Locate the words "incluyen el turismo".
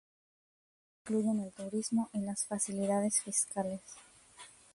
1.13-2.09